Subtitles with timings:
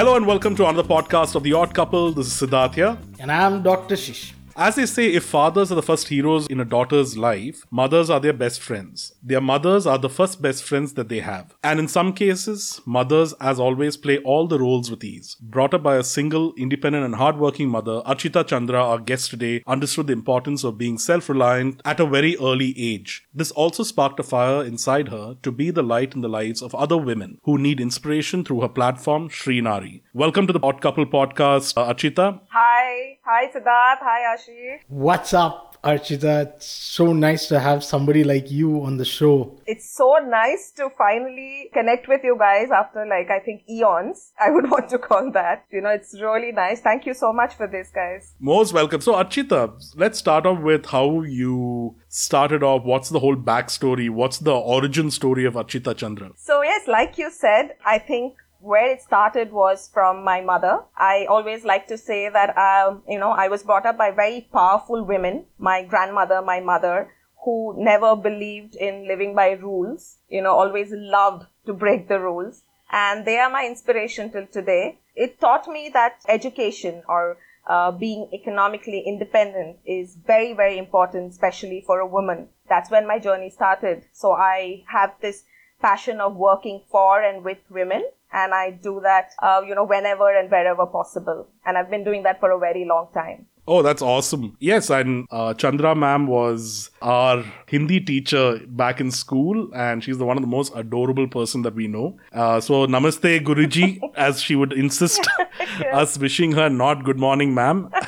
[0.00, 2.10] Hello and welcome to another podcast of The Odd Couple.
[2.10, 2.96] This is Siddharth here.
[3.18, 3.98] And I'm Dr.
[3.98, 4.32] Shish.
[4.62, 8.20] As they say, if fathers are the first heroes in a daughter's life, mothers are
[8.20, 9.14] their best friends.
[9.22, 11.56] Their mothers are the first best friends that they have.
[11.64, 15.34] And in some cases, mothers, as always, play all the roles with ease.
[15.40, 20.08] Brought up by a single, independent, and hardworking mother, Archita Chandra, our guest today, understood
[20.08, 23.26] the importance of being self reliant at a very early age.
[23.32, 26.74] This also sparked a fire inside her to be the light in the lives of
[26.74, 30.02] other women who need inspiration through her platform, Shree Naari.
[30.12, 32.40] Welcome to the Odd Couple podcast, uh, Archita.
[32.50, 33.16] Hi.
[33.24, 34.00] Hi, Siddharth.
[34.02, 34.80] Hi, Ashish.
[34.88, 36.54] What's up, Archita?
[36.54, 39.58] It's so nice to have somebody like you on the show.
[39.66, 44.32] It's so nice to finally connect with you guys after, like, I think eons.
[44.40, 45.64] I would want to call that.
[45.70, 46.80] You know, it's really nice.
[46.80, 48.34] Thank you so much for this, guys.
[48.40, 49.00] Most welcome.
[49.00, 52.84] So, Archita, let's start off with how you started off.
[52.84, 54.10] What's the whole backstory?
[54.10, 56.30] What's the origin story of Archita Chandra?
[56.36, 60.80] So, yes, like you said, I think where it started was from my mother.
[60.96, 64.48] I always like to say that, um, you know, I was brought up by very
[64.52, 65.46] powerful women.
[65.58, 67.10] My grandmother, my mother,
[67.44, 72.62] who never believed in living by rules, you know, always loved to break the rules.
[72.92, 74.98] And they are my inspiration till today.
[75.14, 81.82] It taught me that education or uh, being economically independent is very, very important, especially
[81.86, 82.48] for a woman.
[82.68, 84.04] That's when my journey started.
[84.12, 85.44] So I have this
[85.80, 90.36] passion of working for and with women and I do that, uh, you know, whenever
[90.36, 91.48] and wherever possible.
[91.66, 93.46] And I've been doing that for a very long time.
[93.66, 94.56] Oh, that's awesome.
[94.58, 100.24] Yes, and uh, Chandra ma'am was our Hindi teacher back in school, and she's the
[100.24, 102.18] one of the most adorable person that we know.
[102.32, 105.28] Uh, so, namaste, Guruji, as she would insist
[105.92, 107.90] us wishing her not good morning, ma'am.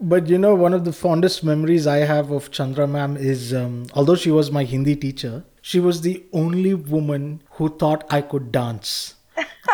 [0.00, 3.86] But you know, one of the fondest memories I have of Chandra ma'am is um,
[3.94, 8.52] although she was my Hindi teacher, she was the only woman who thought I could
[8.52, 9.14] dance.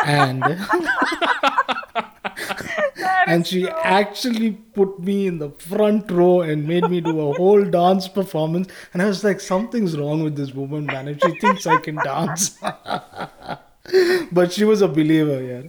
[0.05, 0.41] And
[3.27, 3.73] and she true.
[3.83, 8.69] actually put me in the front row and made me do a whole dance performance.
[8.93, 11.09] And i was like something's wrong with this woman man.
[11.09, 12.57] If she thinks i can dance.
[14.31, 15.63] But she was a believer yeah.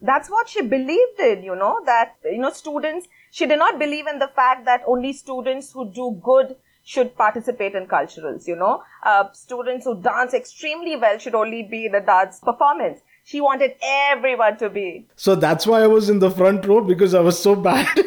[0.00, 4.06] That's what she believed in, you know, that, you know, students, she did not believe
[4.06, 6.56] in the fact that only students who do good
[6.94, 8.72] should participate in culturals, you know.
[9.12, 13.00] Uh, students who dance extremely well should only be in a dance performance.
[13.30, 14.88] She wanted everyone to be.
[15.26, 18.02] so that's why i was in the front row because i was so bad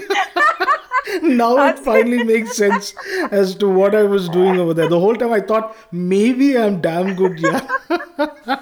[1.24, 2.94] now it finally makes sense
[3.40, 5.76] as to what i was doing over there the whole time i thought
[6.14, 7.66] maybe i'm damn good yeah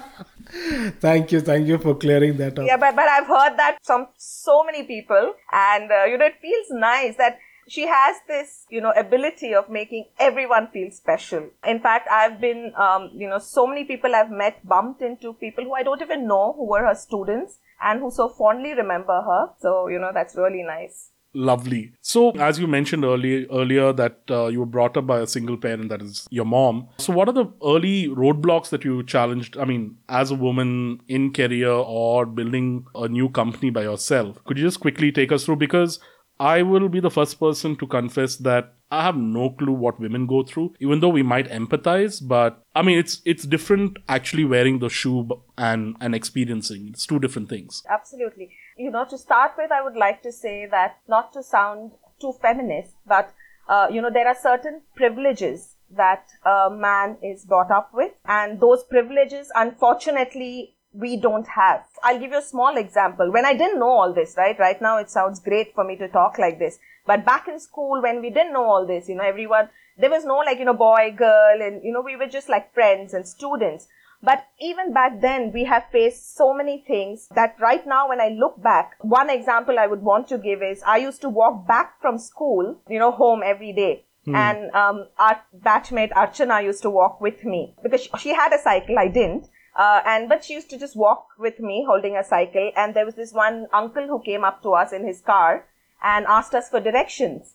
[1.06, 4.06] thank you thank you for clearing that up Yeah, but, but I've heard that from
[4.16, 8.80] so many people, and uh, you know, it feels nice that she has this, you
[8.80, 11.50] know, ability of making everyone feel special.
[11.66, 15.64] In fact, I've been, um, you know, so many people I've met bumped into people
[15.64, 19.50] who I don't even know who were her students and who so fondly remember her.
[19.60, 21.10] So, you know, that's really nice.
[21.34, 21.92] Lovely.
[22.00, 25.58] So, as you mentioned earlier, earlier that uh, you were brought up by a single
[25.58, 26.88] parent, that is your mom.
[26.96, 29.58] So, what are the early roadblocks that you challenged?
[29.58, 34.56] I mean, as a woman in career or building a new company by yourself, could
[34.56, 35.56] you just quickly take us through?
[35.56, 36.00] Because
[36.40, 40.26] I will be the first person to confess that I have no clue what women
[40.26, 42.26] go through, even though we might empathize.
[42.26, 45.28] But I mean, it's it's different actually wearing the shoe
[45.58, 46.88] and and experiencing.
[46.88, 47.82] It's two different things.
[47.90, 48.50] Absolutely.
[48.76, 52.32] You know, to start with, I would like to say that not to sound too
[52.40, 53.32] feminist, but,
[53.68, 58.60] uh, you know, there are certain privileges that a man is brought up with, and
[58.60, 61.84] those privileges, unfortunately, we don't have.
[62.02, 63.30] I'll give you a small example.
[63.30, 64.58] When I didn't know all this, right?
[64.58, 66.78] Right now it sounds great for me to talk like this.
[67.06, 70.24] But back in school, when we didn't know all this, you know, everyone, there was
[70.24, 73.26] no like, you know, boy, girl, and, you know, we were just like friends and
[73.26, 73.88] students.
[74.22, 78.28] But even back then, we have faced so many things that right now, when I
[78.30, 82.00] look back, one example I would want to give is I used to walk back
[82.00, 84.04] from school, you know, home every day.
[84.34, 88.58] And um, our batchmate Archana used to walk with me because she- she had a
[88.58, 89.48] cycle, I didn't.
[89.78, 92.72] Uh, and but she used to just walk with me holding a cycle.
[92.76, 95.66] And there was this one uncle who came up to us in his car
[96.02, 97.54] and asked us for directions.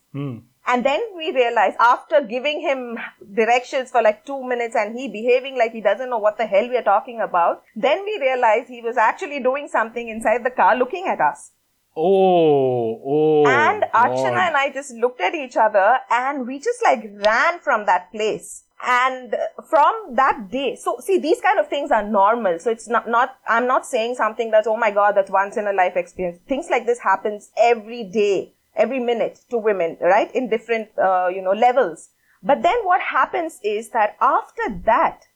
[0.66, 2.98] And then we realized after giving him
[3.34, 6.70] directions for like two minutes and he behaving like he doesn't know what the hell
[6.70, 10.78] we are talking about, then we realized he was actually doing something inside the car
[10.78, 11.52] looking at us.
[11.96, 13.46] Oh, oh.
[13.46, 14.48] and Archana God.
[14.48, 18.64] and I just looked at each other and we just like ran from that place.
[18.86, 19.34] And
[19.70, 22.60] from that day, so see, these kind of things are normal.
[22.60, 25.68] So it's not, not, I'm not saying something that's, oh my God, that's once in
[25.68, 26.40] a life experience.
[26.48, 30.30] Things like this happens every day, every minute to women, right?
[30.36, 32.10] In different, uh, you know, levels.
[32.44, 35.28] But then what happens is that after that,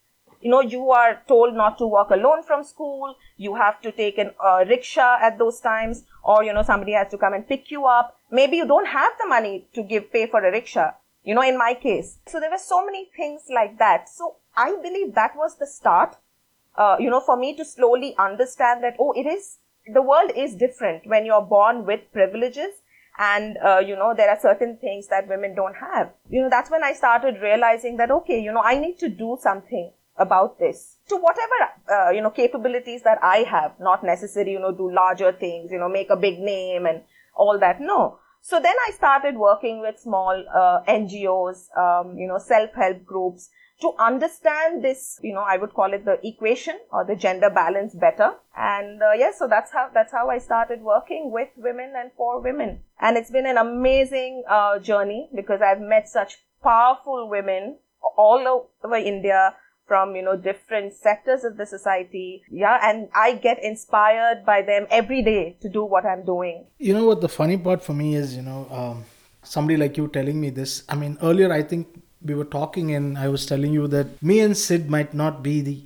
[0.41, 3.15] you know, you are told not to walk alone from school.
[3.37, 7.09] You have to take a uh, rickshaw at those times, or you know, somebody has
[7.11, 8.17] to come and pick you up.
[8.29, 10.91] Maybe you don't have the money to give pay for a rickshaw.
[11.27, 14.07] You know, in my case, so there were so many things like that.
[14.07, 16.15] So I believe that was the start.
[16.77, 19.57] Uh, you know, for me to slowly understand that oh, it is
[19.93, 22.81] the world is different when you're born with privileges
[23.17, 26.69] and uh, you know there are certain things that women don't have you know that's
[26.69, 30.97] when i started realizing that okay you know i need to do something about this
[31.07, 31.59] to whatever
[31.95, 35.79] uh, you know capabilities that i have not necessary you know do larger things you
[35.79, 37.01] know make a big name and
[37.35, 42.37] all that no so then i started working with small uh, ngos um, you know
[42.37, 43.49] self-help groups
[43.81, 47.93] to understand this, you know, I would call it the equation or the gender balance
[47.93, 48.31] better.
[48.55, 52.41] And uh, yes, so that's how that's how I started working with women and for
[52.41, 52.79] women.
[52.99, 57.77] And it's been an amazing uh, journey because I've met such powerful women
[58.17, 59.53] all over India
[59.87, 62.43] from you know different sectors of the society.
[62.49, 66.65] Yeah and i get inspired by them every day to do what i'm doing.
[66.77, 69.05] You know what the funny part for me is you know um,
[69.43, 71.87] somebody like you telling me this i mean earlier i think
[72.23, 75.61] we were talking and I was telling you that me and Sid might not be
[75.61, 75.81] the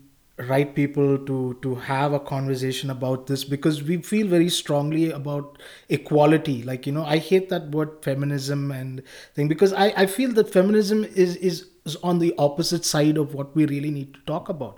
[0.47, 5.57] right people to to have a conversation about this because we feel very strongly about
[5.89, 6.63] equality.
[6.63, 9.03] Like you know i hate that word feminism and
[9.35, 13.33] thing because i i feel that feminism is is, is on the opposite side of
[13.33, 14.77] what we really need to talk about.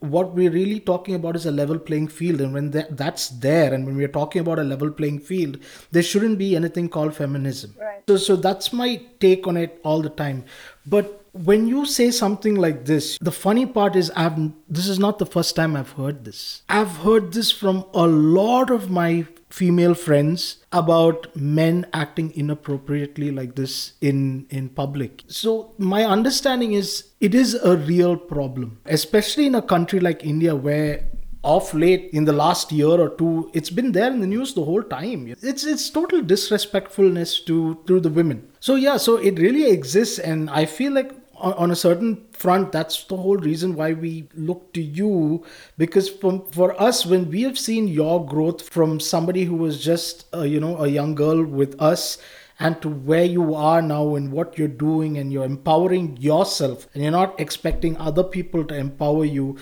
[0.00, 3.74] What we're really talking about is a level playing field and when that, that's there
[3.74, 5.58] and when we're talking about a level playing field
[5.90, 7.74] there shouldn't be anything called feminism.
[7.78, 8.02] Right.
[8.08, 10.44] so so that's my take on it all the time.
[10.86, 14.36] But when you say something like this the funny part is i've
[14.68, 16.62] this is not the first time i've heard this.
[16.68, 23.56] I've heard this from a lot of my female friends about men acting inappropriately like
[23.56, 25.24] this in in public.
[25.26, 30.54] So my understanding is it is a real problem especially in a country like india
[30.54, 31.04] where
[31.42, 34.64] off late in the last year or two it's been there in the news the
[34.64, 35.34] whole time.
[35.40, 38.46] It's it's total disrespectfulness to to the women.
[38.60, 43.04] So yeah so it really exists and i feel like on, a certain front that's
[43.04, 45.44] the whole reason why we look to you.
[45.78, 50.26] Because from, for us when we have seen your growth from somebody who was just
[50.34, 52.18] uh, you know a young girl with us
[52.60, 57.02] and to where you are now and what you're doing and you're empowering yourself and
[57.02, 59.56] you're not expecting other people to empower you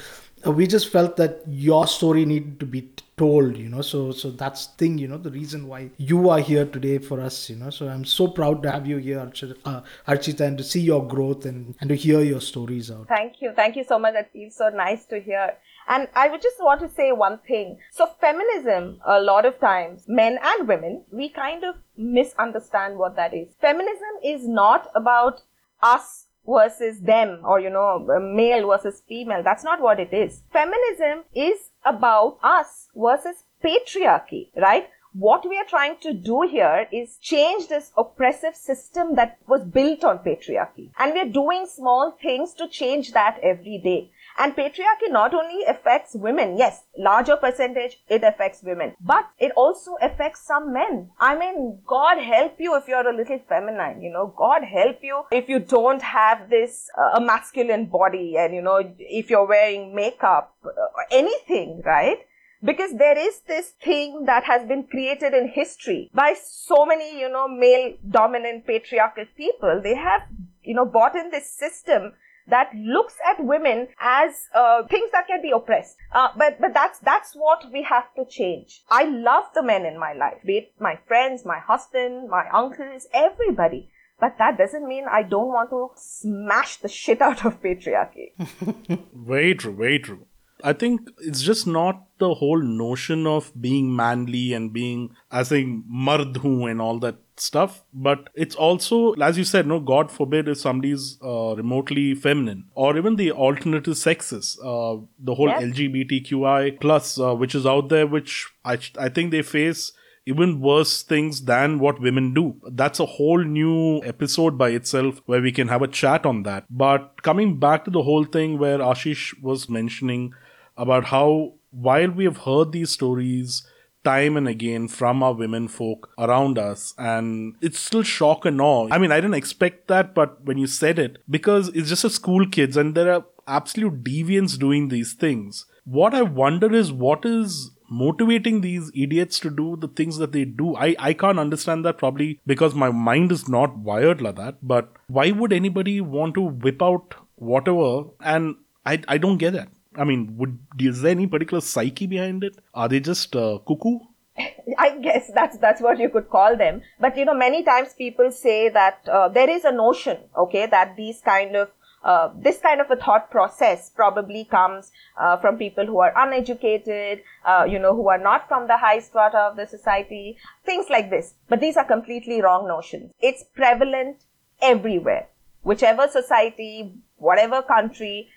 [0.47, 4.67] we just felt that your story needed to be told you know so so that's
[4.83, 7.89] thing you know the reason why you are here today for us you know so
[7.89, 11.45] i'm so proud to have you here archita, uh, archita and to see your growth
[11.45, 14.55] and and to hear your stories out thank you thank you so much that feels
[14.55, 15.53] so nice to hear
[15.89, 17.79] and I would just want to say one thing.
[17.91, 23.33] So feminism, a lot of times, men and women, we kind of misunderstand what that
[23.33, 23.55] is.
[23.59, 25.41] Feminism is not about
[25.83, 29.43] us versus them or, you know, male versus female.
[29.45, 30.43] That's not what it is.
[30.53, 34.89] Feminism is about us versus patriarchy, right?
[35.13, 40.05] What we are trying to do here is change this oppressive system that was built
[40.05, 40.91] on patriarchy.
[40.99, 44.13] And we are doing small things to change that every day.
[44.39, 49.97] And patriarchy not only affects women, yes, larger percentage, it affects women, but it also
[50.01, 51.11] affects some men.
[51.19, 55.25] I mean, God help you if you're a little feminine, you know, God help you
[55.33, 59.95] if you don't have this, uh, a masculine body and, you know, if you're wearing
[59.95, 60.69] makeup, uh,
[61.11, 62.19] anything, right?
[62.63, 67.29] because there is this thing that has been created in history by so many you
[67.29, 70.23] know male dominant patriarchal people they have
[70.63, 72.13] you know bought in this system
[72.49, 75.97] that looks at women as uh, things that can be oppressed.
[76.13, 78.83] Uh, but but that's that's what we have to change.
[78.91, 83.07] I love the men in my life, be it my friends, my husband, my uncles,
[83.13, 83.91] everybody.
[84.21, 88.33] But that doesn't mean I don't want to smash the shit out of patriarchy.
[89.15, 90.27] very true, very true.
[90.65, 95.63] I think it's just not the whole notion of being manly and being as a
[95.63, 100.59] mardhu and all that stuff but it's also as you said no god forbid if
[100.59, 105.61] somebody's uh, remotely feminine or even the alternative sexes uh, the whole yeah.
[105.61, 109.93] lgbtqi plus uh, which is out there which I, I think they face
[110.29, 112.55] even worse things than what women do.
[112.71, 116.67] That's a whole new episode by itself where we can have a chat on that.
[116.69, 120.35] But coming back to the whole thing where Ashish was mentioning
[120.77, 123.67] about how while we have heard these stories
[124.11, 128.89] time and again from our women folk around us and it's still shock and awe
[128.91, 132.15] i mean i didn't expect that but when you said it because it's just a
[132.19, 137.25] school kids and there are absolute deviants doing these things what i wonder is what
[137.25, 140.77] is motivating these idiots to do the things that they do.
[140.77, 144.57] I, I can't understand that probably because my mind is not wired like that.
[144.63, 148.05] But why would anybody want to whip out whatever?
[148.21, 149.69] And I, I don't get that.
[149.99, 152.57] I mean, would is there any particular psyche behind it?
[152.75, 153.99] Are they just uh, cuckoo?
[154.79, 156.83] I guess that's that's what you could call them.
[157.01, 160.97] But you know, many times people say that uh, there is a notion, okay, that
[160.97, 161.71] these kind of
[162.05, 167.23] uh, this kind of a thought process probably comes uh, from people who are uneducated,
[167.45, 171.11] uh, you know, who are not from the high strata of the society, things like
[171.11, 171.35] this.
[171.49, 173.11] But these are completely wrong notions.
[173.21, 174.19] It's prevalent
[174.63, 175.29] everywhere,
[175.63, 178.29] whichever society, whatever country,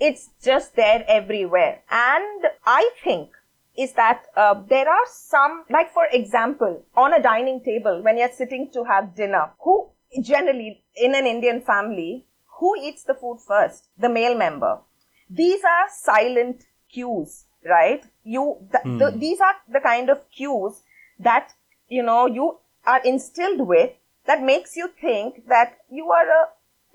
[0.00, 1.82] it's just there everywhere.
[1.90, 3.30] And I think
[3.76, 8.32] is that uh, there are some, like for example, on a dining table when you're
[8.32, 9.88] sitting to have dinner, who
[10.20, 12.26] generally in an Indian family,
[12.58, 13.88] who eats the food first?
[13.98, 14.80] The male member.
[15.30, 18.04] These are silent cues, right?
[18.24, 18.98] You, Hmm.
[18.98, 20.82] the, these are the kind of cues
[21.20, 21.52] that,
[21.88, 23.92] you know, you are instilled with
[24.26, 26.48] that makes you think that you are a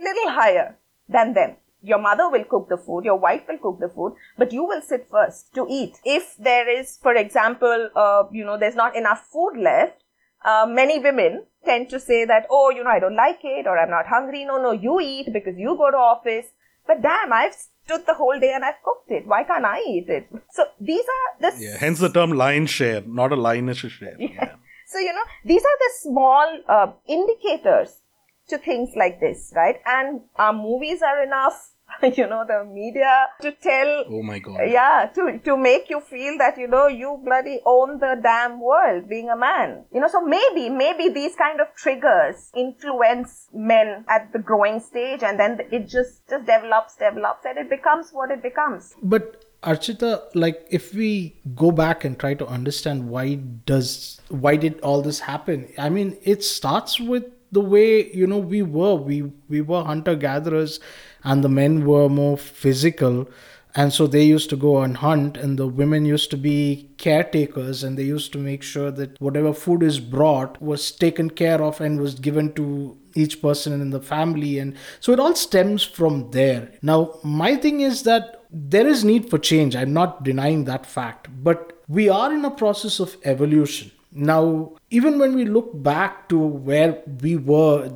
[0.03, 1.55] little higher than them.
[1.83, 4.81] Your mother will cook the food, your wife will cook the food, but you will
[4.81, 5.99] sit first to eat.
[6.05, 10.01] If there is, for example, uh, you know, there's not enough food left,
[10.45, 13.77] uh, many women tend to say that, oh, you know, I don't like it or
[13.77, 14.45] I'm not hungry.
[14.45, 16.47] No, no, you eat because you go to office.
[16.85, 19.25] But damn, I've stood the whole day and I've cooked it.
[19.25, 20.27] Why can't I eat it?
[20.51, 24.15] So these are the Yeah, hence the term lion share, not a lioness share.
[24.19, 24.55] Yeah.
[24.87, 28.01] so, you know, these are the small uh, indicators
[28.49, 29.77] to things like this, right?
[29.85, 31.71] And our movies are enough,
[32.17, 34.59] you know, the media to tell, Oh my god.
[34.67, 39.09] yeah, to, to make you feel that, you know, you bloody own the damn world
[39.09, 39.85] being a man.
[39.93, 45.23] You know, so maybe, maybe these kind of triggers influence men at the growing stage
[45.23, 48.93] and then it just, just develops, develops and it becomes what it becomes.
[49.01, 54.79] But Archita, like if we go back and try to understand why does why did
[54.81, 55.71] all this happen?
[55.77, 57.23] I mean, it starts with
[57.53, 58.95] the way you know we were.
[58.95, 60.81] We we were hunter gatherers,
[61.23, 63.29] and the men were more physical,
[63.75, 67.83] and so they used to go and hunt, and the women used to be caretakers,
[67.83, 71.81] and they used to make sure that whatever food is brought was taken care of
[71.81, 74.59] and was given to each person in the family.
[74.59, 76.71] And so it all stems from there.
[76.81, 79.75] Now my thing is that there is need for change.
[79.75, 81.27] I'm not denying that fact.
[81.43, 83.91] But we are in a process of evolution.
[84.11, 87.91] Now even when we look back to where we were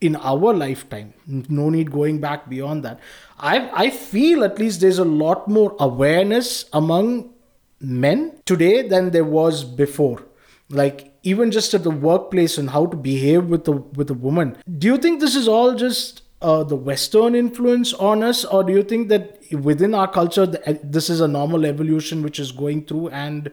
[0.00, 1.12] in our lifetime.
[1.26, 3.00] No need going back beyond that.
[3.38, 7.34] I i feel at least there's a lot more awareness among
[7.80, 10.22] men today than there was before.
[10.68, 14.56] Like even just at the workplace and how to behave with the with a woman.
[14.78, 18.44] Do you think this is all just uh, the western influence on us?
[18.44, 22.38] Or do you think that within our culture th- this is a normal evolution which
[22.38, 23.50] is going through and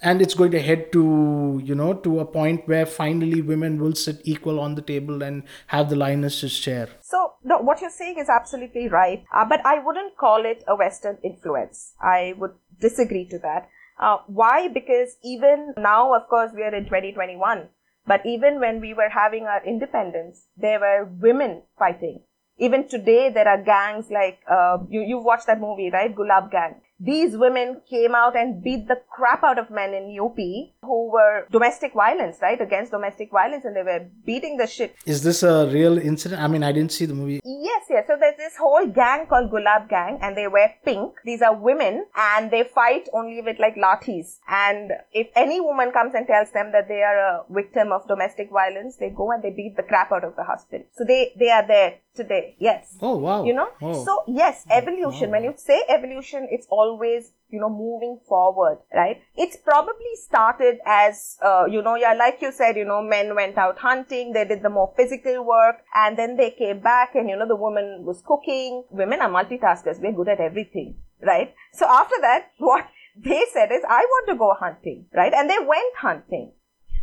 [0.00, 3.94] and it's going to head to you know to a point where finally women will
[3.94, 8.18] sit equal on the table and have the lionesses share So, no, what you're saying
[8.18, 11.94] is absolutely right, uh, but I wouldn't call it a Western influence.
[12.00, 13.68] I would disagree to that.
[13.98, 14.68] Uh, why?
[14.68, 17.68] Because even now, of course, we are in 2021,
[18.06, 22.20] but even when we were having our independence, there were women fighting.
[22.58, 26.14] Even today, there are gangs like, uh, you, you've watched that movie, right?
[26.14, 26.80] Gulab Gang.
[27.00, 30.36] These women came out and beat the crap out of men in UP
[30.82, 32.60] who were domestic violence, right?
[32.60, 36.46] Against domestic violence and they were beating the shit is this a real incident i
[36.46, 38.04] mean i didn't see the movie Yes, yes.
[38.06, 41.14] So there's this whole gang called Gulab Gang and they wear pink.
[41.24, 44.38] These are women and they fight only with like lathis.
[44.48, 48.50] And if any woman comes and tells them that they are a victim of domestic
[48.50, 50.84] violence, they go and they beat the crap out of the husband.
[50.92, 52.56] So they, they are there today.
[52.58, 52.96] Yes.
[53.00, 53.68] oh wow You know?
[53.80, 54.04] oh.
[54.04, 55.30] So yes, evolution.
[55.30, 59.22] When you say evolution, it's always, you know, moving forward, right?
[59.36, 63.56] It's probably started as, uh, you know, yeah, like you said, you know, men went
[63.56, 67.36] out hunting, they did the more physical work, and then they came back and, you
[67.36, 68.84] know, the woman was cooking.
[68.90, 70.02] Women are multitaskers.
[70.02, 71.54] We're good at everything, right?
[71.72, 75.32] So after that, what they said is, I want to go hunting, right?
[75.32, 76.52] And they went hunting.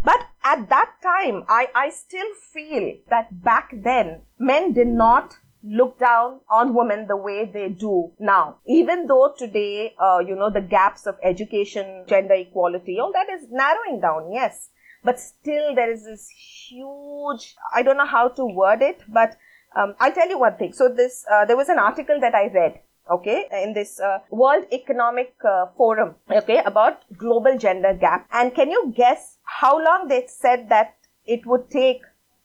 [0.06, 5.98] But at that time, I, I still feel that back then, men did not look
[5.98, 8.58] down on women the way they do now.
[8.68, 13.48] Even though today, uh, you know, the gaps of education, gender equality, all that is
[13.50, 14.70] narrowing down, yes.
[15.04, 16.30] But still, there is this
[16.70, 19.36] huge, I don't know how to word it, but
[19.76, 20.74] um, I'll tell you one thing.
[20.74, 24.66] So this, uh, there was an article that I read okay in this uh, world
[24.72, 28.28] economic uh, forum okay about global gender gap.
[28.32, 30.96] And can you guess how long they said that
[31.26, 32.02] it would take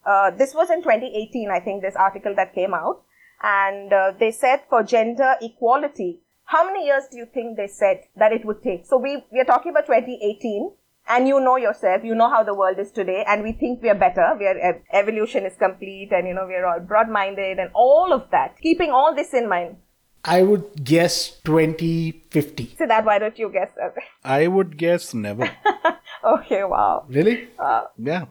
[0.07, 3.03] uh, this was in 2018 i think this article that came out.
[3.43, 8.03] And uh, they said for gender equality how many years do you think they said
[8.17, 8.85] that it would take?
[8.85, 10.73] So we we are talking about 2018
[11.09, 13.89] and you know yourself you know how the world is today and we think we
[13.89, 17.59] are better we are evolution is complete and you know we are all broad minded
[17.59, 18.59] and all of that.
[18.61, 19.77] Keeping all this in mind
[20.25, 22.75] I would guess 2050.
[22.79, 23.95] So that why don't you guess that?
[24.25, 25.51] I would guess never.
[26.25, 27.05] okay, wow.
[27.09, 27.49] Really?
[27.59, 28.27] Uh, yeah.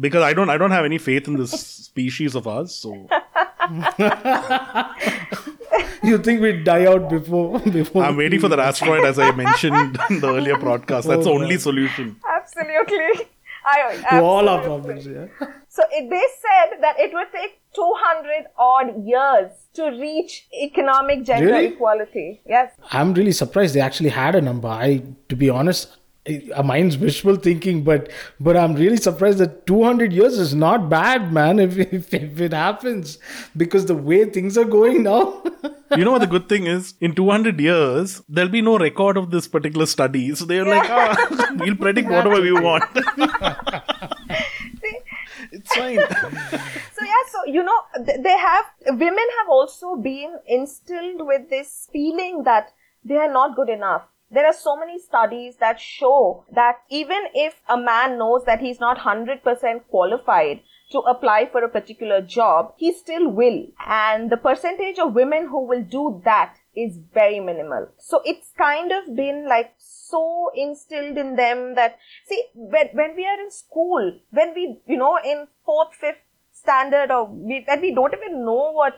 [0.00, 2.92] Because I don't I don't have any faith in this species of ours, so
[6.02, 7.60] You think we'd die out before?
[7.60, 11.06] before I'm waiting for that asteroid as I mentioned in the earlier broadcast.
[11.08, 11.58] That's the Oh, only man.
[11.60, 12.16] solution.
[12.28, 13.28] Absolutely.
[13.64, 15.06] I, to all our problems.
[15.06, 15.26] Yeah.
[15.68, 21.46] So it, they said that it would take 200 odd years to reach economic gender
[21.46, 21.66] Really?
[21.68, 22.40] equality.
[22.46, 22.72] Yes.
[22.90, 24.68] I'm really surprised they actually had a number.
[24.68, 25.96] I, to be honest,
[26.28, 31.32] I- mine's wishful thinking, but but I'm really surprised that 200 years is not bad,
[31.32, 31.58] man.
[31.58, 33.18] If if, if it happens,
[33.56, 35.42] because the way things are going now.
[35.94, 36.94] You know what the good thing is?
[37.02, 40.34] In 200 years, there'll be no record of this particular study.
[40.34, 42.84] So they're like, ah, we'll predict whatever we want.
[45.74, 46.14] It's
[46.44, 46.60] fine.
[47.02, 47.80] So yeah, so you know,
[48.22, 52.68] they have women have also been instilled with this feeling that
[53.04, 54.02] they are not good enough.
[54.30, 58.78] There are so many studies that show that even if a man knows that he's
[58.78, 59.42] not 100%
[59.88, 60.60] qualified
[60.92, 63.66] to apply for a particular job, he still will.
[63.84, 67.88] And the percentage of women who will do that is very minimal.
[67.98, 73.26] So it's kind of been like so instilled in them that see when, when we
[73.26, 77.94] are in school, when we you know in fourth, fifth standard or we, when we
[77.94, 78.94] don't even know what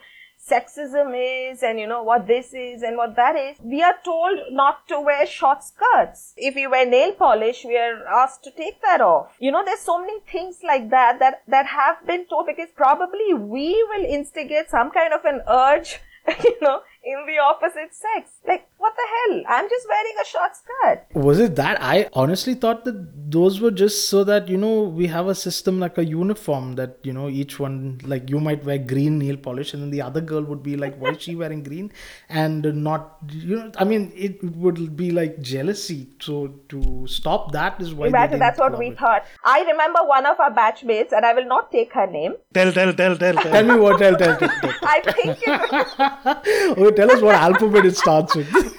[0.47, 4.39] sexism is and you know what this is and what that is we are told
[4.51, 8.81] not to wear short skirts if we wear nail polish we are asked to take
[8.83, 12.47] that off you know there's so many things like that that that have been told
[12.47, 15.99] because probably we will instigate some kind of an urge
[16.45, 16.81] you know
[17.15, 18.31] in the opposite sex.
[18.47, 21.79] Like what the hell i'm just wearing a short skirt Was it that?
[21.95, 22.97] I honestly thought that
[23.35, 26.99] those were just so that, you know, we have a system like a uniform that,
[27.09, 27.77] you know, each one,
[28.13, 30.99] like you might wear green nail polish and then the other girl would be like,
[31.05, 31.91] why is she wearing green?
[32.29, 33.17] And not,
[33.47, 36.01] you know, I mean, it would be like jealousy.
[36.29, 36.37] So
[36.75, 36.83] to
[37.15, 38.07] stop that is why.
[38.07, 38.99] they Imagine that's what we it.
[38.99, 39.25] thought.
[39.57, 42.35] I remember one of our batchmates, and I will not take her name.
[42.61, 43.65] Tell, tell, tell, tell, Tell tell.
[43.73, 44.49] me what, tell, tell, tell.
[44.61, 44.75] tell.
[44.97, 48.53] I think it Oh, tell us what alphabet it starts with.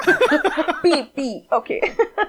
[0.82, 1.48] P P.
[1.52, 1.82] Okay.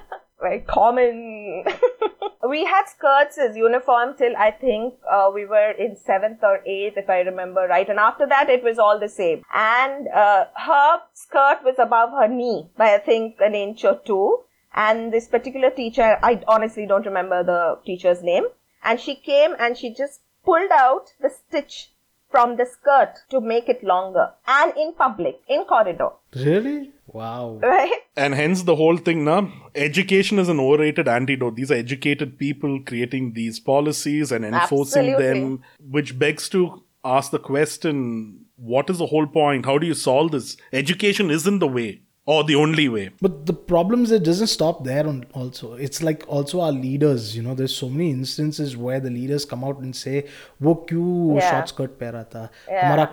[0.41, 1.65] Very common.
[2.49, 6.97] we had skirts as uniform till I think uh, we were in seventh or eighth,
[6.97, 7.89] if I remember right.
[7.89, 9.43] And after that, it was all the same.
[9.55, 14.41] And uh, her skirt was above her knee by I think an inch or two.
[14.75, 18.45] And this particular teacher, I honestly don't remember the teacher's name.
[18.85, 21.91] And she came and she just pulled out the stitch
[22.31, 26.93] from the skirt to make it longer and in public, in corridor, really?
[27.07, 27.61] Wow.
[27.63, 28.01] right?
[28.17, 29.51] And hence the whole thing now.
[29.75, 31.57] Education is an overrated antidote.
[31.57, 35.41] These are educated people creating these policies and enforcing Absolutely.
[35.41, 39.67] them, which begs to ask the question what is the whole point?
[39.67, 40.57] How do you solve this?
[40.73, 44.83] Education isn't the way or the only way but the problem is it doesn't stop
[44.85, 48.99] there on also it's like also our leaders you know there's so many instances where
[48.99, 50.27] the leaders come out and say
[50.61, 51.51] wo kyu yeah.
[51.51, 52.83] short skirt pehra tha yeah.
[52.83, 53.07] hamara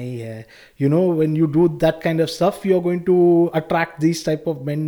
[0.00, 0.44] nahi hai
[0.76, 3.18] you know when you do that kind of stuff you're going to
[3.54, 4.84] attract these type of men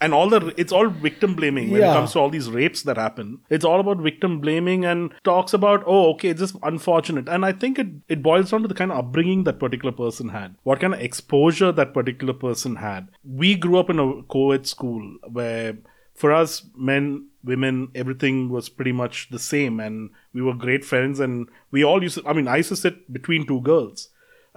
[0.00, 2.96] and all the it's all victim blaming when it comes to all these rapes that
[2.96, 3.40] happen.
[3.50, 7.28] It's all about victim blaming and talks about oh okay it's just unfortunate.
[7.28, 10.28] And i think it it boils down to the kind of upbringing that particular person
[10.28, 10.56] had.
[10.62, 13.08] What kind of exposure that particular person had.
[13.24, 15.78] We grew up in a co-ed school where
[16.14, 19.80] for us men women everything was pretty much the same.
[19.80, 22.76] And we were great friends and we all used to i mean i used to
[22.76, 24.08] sit between two girls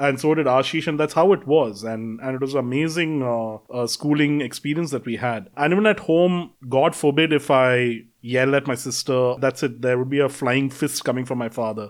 [0.01, 1.83] and so did Ashish, and that's how it was.
[1.83, 5.49] And and it was amazing uh, uh, schooling experience that we had.
[5.55, 9.81] And even at home, God forbid if I yell at my sister, that's it.
[9.81, 11.89] There would be a flying fist coming from my father.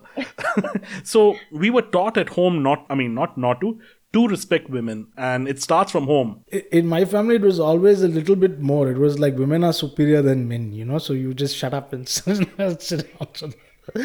[1.03, 3.79] so we were taught at home not, I mean, not not to
[4.13, 6.43] to respect women, and it starts from home.
[6.69, 9.71] In my family it was always a little bit more it was like women are
[9.71, 13.53] superior than men you know so you just shut up and sit down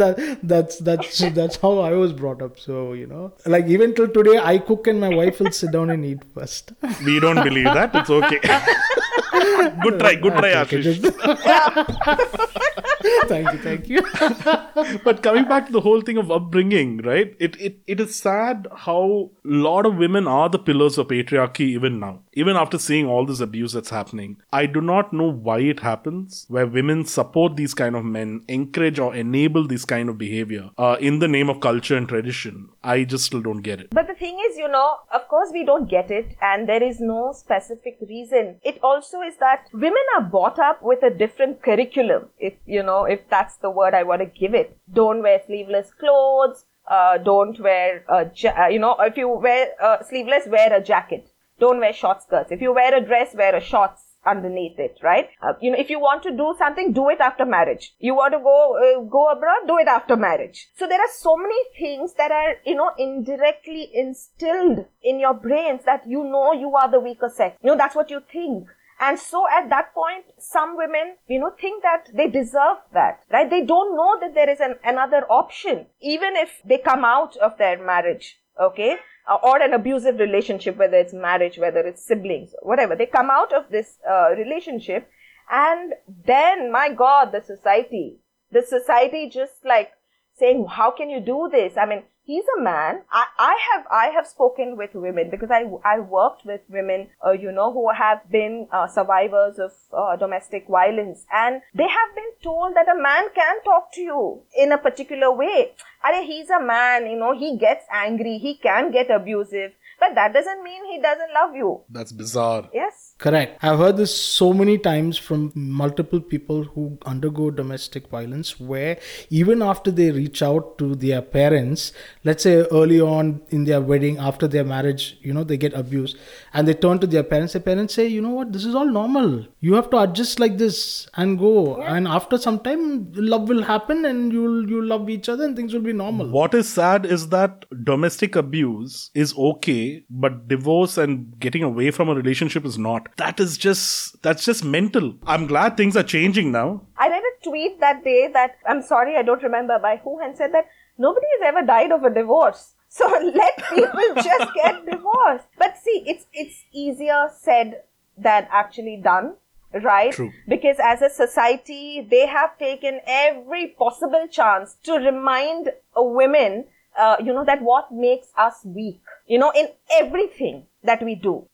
[0.00, 4.08] that that's that's that's how i was brought up so you know like even till
[4.08, 6.72] today i cook and my wife will sit down and eat first
[7.04, 7.94] We don't believe that.
[7.94, 8.40] It's okay.
[9.82, 12.70] good try, good try, Okay, Ashish.
[13.28, 14.00] thank you thank you
[15.04, 17.34] but coming back to the whole thing of upbringing, right?
[17.38, 21.68] It it it is sad how a lot of women are the pillars of patriarchy
[21.78, 22.20] even now.
[22.32, 24.36] Even after seeing all this abuse that's happening.
[24.52, 28.98] I do not know why it happens where women support these kind of men, encourage
[28.98, 32.68] or enable this kind of behavior uh, in the name of culture and tradition.
[32.82, 33.90] I just still don't get it.
[33.90, 37.00] But the thing is, you know, of course we don't get it and there is
[37.00, 38.56] no specific reason.
[38.62, 42.93] It also is that women are brought up with a different curriculum, if, you know,
[43.02, 44.78] if that's the word I want to give it.
[44.92, 46.64] Don't wear sleeveless clothes.
[46.86, 50.82] uh, don't wear a ja- uh, you know if you wear uh, sleeveless wear a
[50.82, 51.30] jacket.
[51.58, 52.52] Don't wear short skirts.
[52.56, 54.02] If you wear a dress wear a shorts
[54.32, 55.28] underneath it right?
[55.42, 57.86] Uh, you know if you want to do something do it after marriage.
[57.98, 60.68] You want to go uh, go abroad do it after marriage.
[60.76, 65.84] So there are so many things that are you know indirectly instilled in your brains
[65.86, 67.56] that you know you are the weaker sex.
[67.62, 68.68] You know that's what you think
[69.00, 73.50] and so at that point, some women, you know, think that they deserve that, right?
[73.50, 77.58] They don't know that there is an, another option, even if they come out of
[77.58, 78.96] their marriage, okay?
[79.28, 82.94] Uh, or an abusive relationship, whether it's marriage, whether it's siblings, whatever.
[82.94, 85.10] They come out of this uh, relationship
[85.50, 88.18] and then, my God, the society,
[88.50, 89.92] the society just like
[90.38, 91.76] saying, how can you do this?
[91.76, 93.02] I mean, he's a man.
[93.12, 97.32] I, I have I have spoken with women because I I worked with women, uh,
[97.32, 102.32] you know, who have been uh, survivors of uh, domestic violence, and they have been
[102.42, 105.72] told that a man can talk to you in a particular way.
[106.04, 109.72] Are he's a man, you know, he gets angry, he can get abusive,
[110.04, 111.80] but that doesn't mean he doesn't love you.
[111.88, 112.68] That's bizarre.
[112.72, 113.14] Yes.
[113.18, 113.62] Correct.
[113.62, 118.98] I've heard this so many times from multiple people who undergo domestic violence where
[119.30, 121.92] even after they reach out to their parents,
[122.24, 126.18] let's say early on in their wedding, after their marriage, you know, they get abused
[126.52, 128.86] and they turn to their parents, their parents say, you know what, this is all
[128.86, 129.46] normal.
[129.60, 131.78] You have to adjust like this and go.
[131.78, 131.94] Yeah.
[131.94, 135.72] And after some time, love will happen and you'll you'll love each other and things
[135.72, 136.28] will be normal.
[136.28, 142.08] What is sad is that domestic abuse is okay, but divorce and getting away from
[142.08, 143.08] a relationship is not.
[143.16, 145.14] That is just that's just mental.
[145.26, 146.82] I'm glad things are changing now.
[146.96, 150.34] I read a tweet that day that i'm sorry i don't remember by who and
[150.36, 152.70] said that nobody has ever died of a divorce.
[152.94, 155.48] So let people just get divorced.
[155.58, 157.82] But see it's it's easier said
[158.16, 159.34] than actually done
[159.82, 160.12] right?
[160.12, 160.32] True.
[160.48, 166.66] Because as a society, they have taken every possible chance to remind women,
[166.98, 171.46] uh, you know, that what makes us weak, you know, in everything that we do.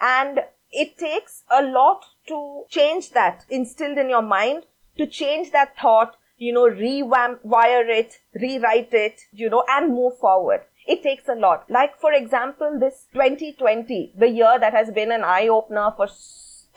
[0.00, 0.40] And
[0.72, 4.64] it takes a lot to change that instilled in your mind,
[4.98, 10.62] to change that thought, you know, rewire it, rewrite it, you know, and move forward.
[10.86, 11.68] It takes a lot.
[11.68, 16.08] Like, for example, this 2020, the year that has been an eye opener for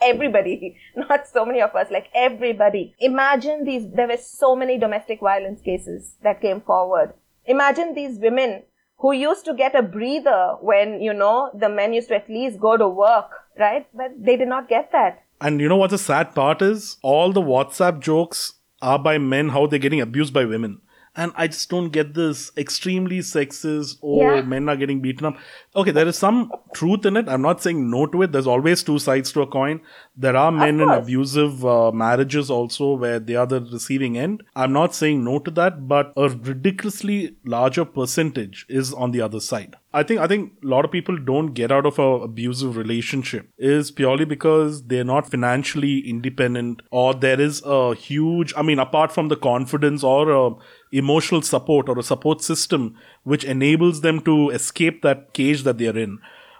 [0.02, 2.94] everybody, not so many of us, like everybody.
[3.00, 7.14] Imagine these, there were so many domestic violence cases that came forward.
[7.46, 8.62] Imagine these women
[8.98, 12.58] who used to get a breather when, you know, the men used to at least
[12.58, 13.86] go to work, right?
[13.94, 15.22] But they did not get that.
[15.40, 16.96] And you know what the sad part is?
[17.02, 20.80] All the WhatsApp jokes are by men how they're getting abused by women
[21.16, 23.98] and I just don't get this extremely sexist.
[24.02, 24.42] Oh, yeah.
[24.42, 25.36] men are getting beaten up.
[25.76, 27.28] Okay, there is some truth in it.
[27.28, 28.32] I'm not saying no to it.
[28.32, 29.80] There's always two sides to a coin.
[30.16, 34.42] There are men in abusive uh, marriages also where they are the receiving end.
[34.56, 39.40] I'm not saying no to that, but a ridiculously larger percentage is on the other
[39.40, 39.76] side.
[39.94, 43.48] I think I think a lot of people don't get out of a abusive relationship
[43.56, 49.12] is purely because they're not financially independent or there is a huge I mean apart
[49.12, 50.50] from the confidence or a
[50.98, 55.98] emotional support or a support system which enables them to escape that cage that they're
[55.98, 56.18] in.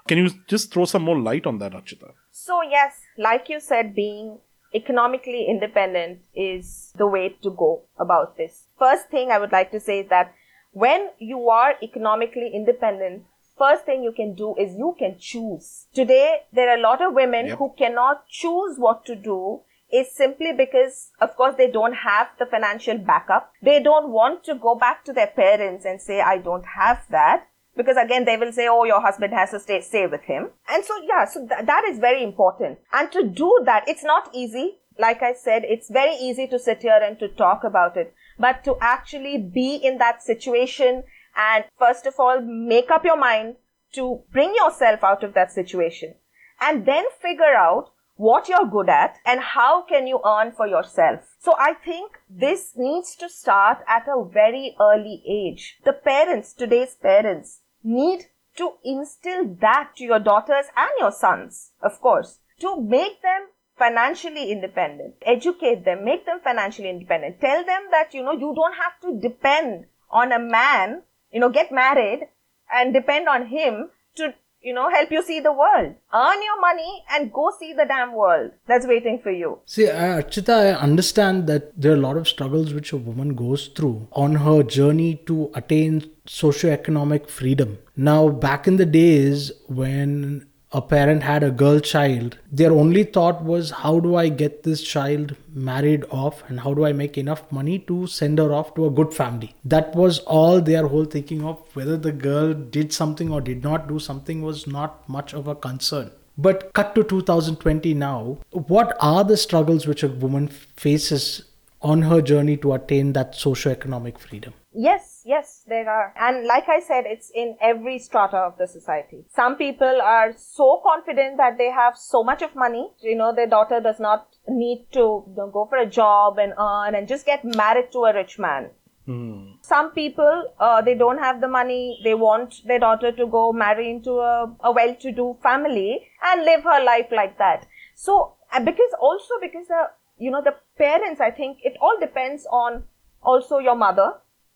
[0.09, 2.13] Can you just throw some more light on that, Archita?
[2.31, 4.39] So yes, like you said, being
[4.75, 8.65] economically independent is the way to go about this.
[8.79, 10.35] First thing I would like to say is that
[10.73, 13.23] when you are economically independent,
[13.57, 15.87] first thing you can do is you can choose.
[15.95, 17.59] Today, there are a lot of women yep.
[17.59, 19.61] who cannot choose what to do
[19.95, 23.53] is simply because, of course, they don't have the financial backup.
[23.63, 27.47] They don't want to go back to their parents and say, I don't have that.
[27.77, 30.51] Because again, they will say, oh, your husband has to stay, stay with him.
[30.69, 32.79] And so, yeah, so th- that is very important.
[32.93, 34.79] And to do that, it's not easy.
[34.99, 38.65] Like I said, it's very easy to sit here and to talk about it but
[38.65, 41.05] to actually be in that situation
[41.37, 43.57] and first of all, make up your mind
[43.93, 46.15] to bring yourself out of that situation
[46.61, 51.35] and then figure out what you're good at and how can you earn for yourself.
[51.41, 55.79] So I think this needs to start at a very early age.
[55.85, 62.01] The parents, today's parents, need to instill that to your daughters and your sons, of
[62.01, 65.15] course, to make them financially independent.
[65.23, 67.41] Educate them, make them financially independent.
[67.41, 71.49] Tell them that, you know, you don't have to depend on a man, you know,
[71.51, 72.29] get married
[72.73, 75.95] and depend on him to, you know, help you see the world.
[76.13, 79.59] Earn your money and go see the damn world that's waiting for you.
[79.67, 83.69] See, uh, I understand that there are a lot of struggles which a woman goes
[83.69, 87.79] through on her journey to attain socioeconomic freedom.
[87.97, 93.45] Now, back in the days when a parent had a girl child, their only thought
[93.45, 97.51] was, how do I get this child married off and how do I make enough
[97.53, 99.55] money to send her off to a good family?
[99.65, 103.87] That was all their whole thinking of whether the girl did something or did not
[103.87, 106.11] do something was not much of a concern.
[106.37, 111.45] But cut to 2020 now, what are the struggles which a woman faces
[111.85, 114.55] on her journey to attain that socio-economic freedom?
[114.73, 116.13] Yes, yes, there are.
[116.19, 119.25] And like I said, it's in every strata of the society.
[119.33, 122.91] Some people are so confident that they have so much of money.
[123.01, 126.55] You know, their daughter does not need to you know, go for a job and
[126.59, 128.71] earn and just get married to a rich man.
[129.07, 129.53] Hmm.
[129.61, 132.01] Some people, uh, they don't have the money.
[132.03, 136.83] They want their daughter to go marry into a, a well-to-do family and live her
[136.83, 137.67] life like that.
[137.95, 142.47] So, uh, because also because the, you know, the parents, I think it all depends
[142.51, 142.85] on
[143.23, 144.15] also your mother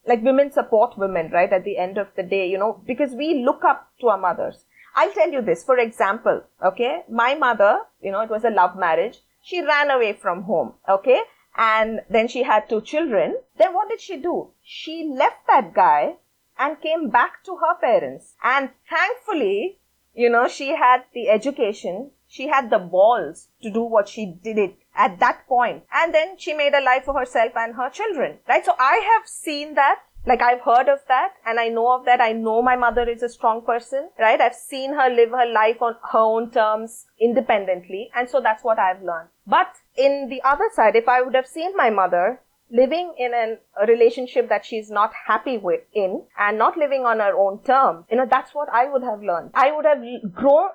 [0.09, 1.53] like women support women, right?
[1.53, 4.65] At the end of the day, you know, because we look up to our mothers.
[4.97, 7.03] I'll tell you this, for example, okay?
[7.09, 9.19] My mother, you know, it was a love marriage.
[9.43, 11.21] She ran away from home, okay?
[11.57, 13.37] And then she had two children.
[13.59, 14.51] Then what did she do?
[14.63, 16.17] She left that guy
[16.59, 18.35] and came back to her parents.
[18.43, 19.79] And thankfully,
[20.15, 24.59] you know, she had the education, she had the balls to do what she did
[24.59, 25.85] it at that point.
[25.93, 28.65] And then she made a life for herself and her children, right?
[28.65, 30.01] So I have seen that.
[30.27, 32.21] Like I've heard of that and I know of that.
[32.21, 34.39] I know my mother is a strong person, right?
[34.39, 38.11] I've seen her live her life on her own terms independently.
[38.15, 39.29] And so that's what I've learned.
[39.47, 43.59] But in the other side, if I would have seen my mother living in an,
[43.81, 48.05] a relationship that she's not happy with in and not living on her own terms,
[48.11, 49.51] you know, that's what I would have learned.
[49.55, 50.03] I would have
[50.35, 50.71] grown,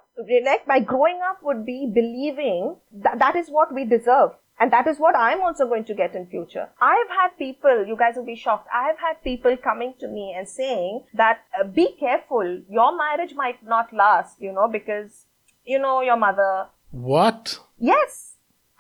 [0.46, 4.32] like my growing up would be believing that that is what we deserve.
[4.60, 6.70] And that is what I'm also going to get in future.
[6.80, 8.68] I've had people, you guys will be shocked.
[8.74, 12.62] I've had people coming to me and saying that uh, be careful.
[12.70, 15.26] Your marriage might not last, you know, because,
[15.66, 16.68] you know, your mother.
[16.92, 17.60] What?
[17.80, 18.33] Yes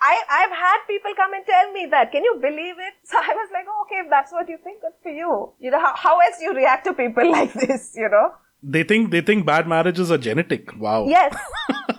[0.05, 2.11] I, I've had people come and tell me that.
[2.11, 2.93] Can you believe it?
[3.05, 5.53] So I was like, oh, okay, if that's what you think, good for you.
[5.59, 8.31] You know, how, how else you react to people like this, you know?
[8.61, 10.69] They think they think bad marriages are genetic.
[10.79, 11.07] Wow.
[11.07, 11.35] Yes.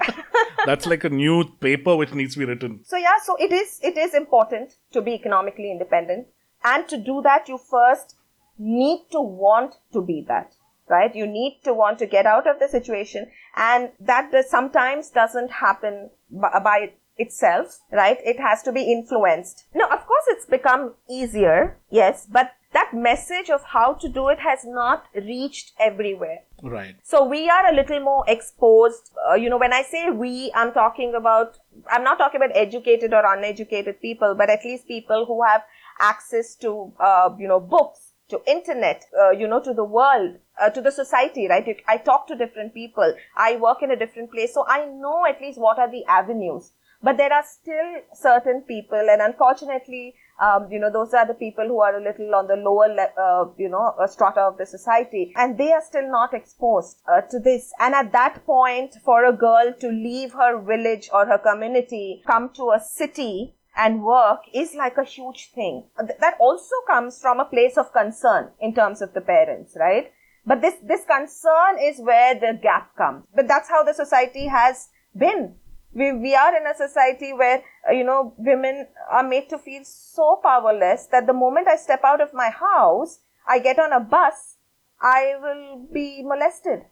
[0.67, 2.81] That's like a new paper which needs to be written.
[2.85, 6.27] So yeah, so it is it is important to be economically independent.
[6.63, 8.17] And to do that, you first
[8.59, 10.55] need to want to be that.
[10.89, 11.15] Right?
[11.15, 13.31] You need to want to get out of the situation.
[13.57, 18.19] And that sometimes doesn't happen by, by itself, right?
[18.25, 19.67] It has to be influenced.
[19.75, 24.41] Now, of course, it's become easier, yes, but that message of how to do it
[24.41, 26.41] has not reached everywhere.
[26.63, 26.97] Right.
[27.03, 29.13] So we are a little more exposed.
[29.31, 33.15] Uh, you know, when I say we, I'm talking about, I'm not talking about educated
[33.15, 35.63] or uneducated people, but at least people who have
[36.01, 40.71] access to, uh, you know, books, to internet, uh, you know, to the world, uh,
[40.71, 41.81] to the society, right?
[41.87, 43.15] I talk to different people.
[43.37, 44.53] I work in a different place.
[44.55, 46.73] So I know at least what are the avenues.
[47.05, 51.67] But there are still certain people, and unfortunately, um, you know, those are the people
[51.67, 52.89] who are a little on the lower,
[53.25, 57.39] uh, you know, strata of the society, and they are still not exposed uh, to
[57.39, 57.73] this.
[57.79, 62.49] And at that point, for a girl to leave her village or her community, come
[62.55, 65.85] to a city and work is like a huge thing.
[65.99, 70.11] That also comes from a place of concern in terms of the parents, right?
[70.47, 73.25] But this, this concern is where the gap comes.
[73.35, 75.57] But that's how the society has been
[75.95, 79.83] we, we are in a society where, uh, you know, women are made to feel
[79.85, 84.01] so powerless that the moment I step out of my house, I get on a
[84.01, 84.57] bus,
[85.01, 86.83] I will be molested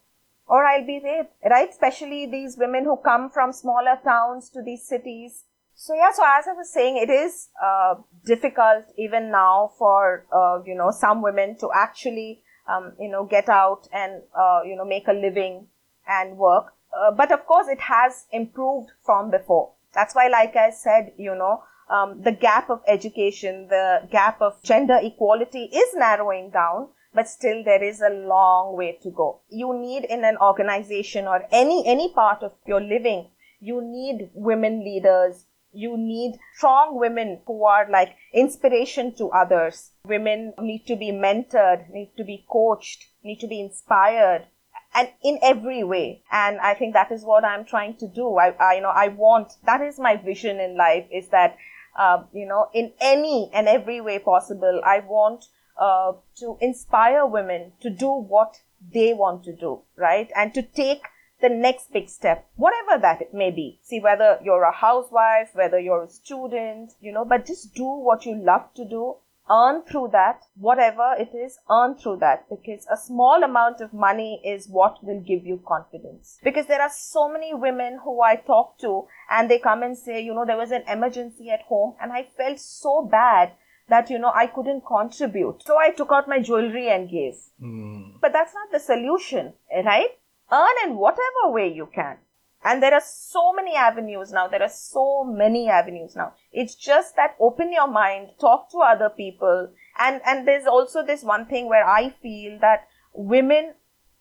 [0.46, 1.68] or I'll be raped, right?
[1.68, 5.44] Especially these women who come from smaller towns to these cities.
[5.74, 10.62] So yeah, so as I was saying, it is uh, difficult even now for uh,
[10.64, 14.84] you know some women to actually um, you know get out and uh, you know
[14.84, 15.66] make a living
[16.06, 16.74] and work.
[16.92, 19.72] Uh, but of course, it has improved from before.
[19.94, 24.62] That's why, like I said, you know, um, the gap of education, the gap of
[24.62, 29.40] gender equality is narrowing down, but still there is a long way to go.
[29.50, 33.28] You need in an organization or any, any part of your living,
[33.60, 35.46] you need women leaders.
[35.74, 39.92] You need strong women who are like inspiration to others.
[40.04, 44.46] Women need to be mentored, need to be coached, need to be inspired
[44.94, 46.22] and in every way.
[46.30, 48.36] And I think that is what I'm trying to do.
[48.36, 51.56] I, I you know, I want, that is my vision in life is that,
[51.98, 55.46] uh, you know, in any and every way possible, I want,
[55.78, 58.60] uh, to inspire women to do what
[58.92, 60.30] they want to do, right?
[60.36, 61.02] And to take
[61.40, 63.80] the next big step, whatever that it may be.
[63.82, 68.24] See, whether you're a housewife, whether you're a student, you know, but just do what
[68.24, 69.16] you love to do
[69.52, 70.44] earn through that.
[70.56, 75.20] Whatever it is, earn through that because a small amount of money is what will
[75.20, 76.38] give you confidence.
[76.42, 80.20] Because there are so many women who I talk to and they come and say,
[80.22, 83.52] you know, there was an emergency at home and I felt so bad
[83.88, 85.62] that you know I couldn't contribute.
[85.66, 87.34] So I took out my jewelry and gave.
[87.62, 88.20] Mm.
[88.20, 89.52] But that's not the solution,
[89.84, 90.10] right?
[90.50, 92.16] Earn in whatever way you can.
[92.64, 94.46] And there are so many avenues now.
[94.48, 96.34] There are so many avenues now.
[96.52, 99.70] It's just that open your mind, talk to other people.
[99.98, 103.74] And, and there's also this one thing where I feel that women